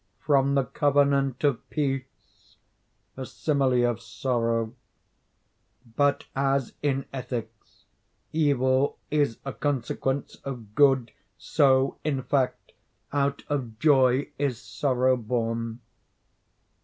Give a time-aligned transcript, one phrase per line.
[0.17, 2.55] —from the covenant of peace,
[3.15, 4.73] a simile of sorrow?
[5.95, 7.85] But as, in ethics,
[8.33, 12.71] evil is a consequence of good, so, in fact,
[13.13, 15.81] out of joy is sorrow born.